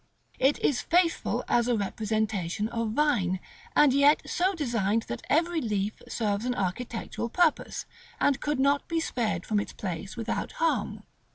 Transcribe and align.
It 0.39 0.57
is 0.65 0.81
faithful 0.81 1.43
as 1.47 1.67
a 1.67 1.77
representation 1.77 2.67
of 2.69 2.93
vine, 2.93 3.39
and 3.75 3.93
yet 3.93 4.19
so 4.27 4.55
designed 4.55 5.03
that 5.03 5.21
every 5.29 5.61
leaf 5.61 6.01
serves 6.07 6.43
an 6.43 6.55
architectural 6.55 7.29
purpose, 7.29 7.85
and 8.19 8.41
could 8.41 8.59
not 8.59 8.87
be 8.87 8.99
spared 8.99 9.45
from 9.45 9.59
its 9.59 9.73
place 9.73 10.17
without 10.17 10.53
harm. 10.53 11.03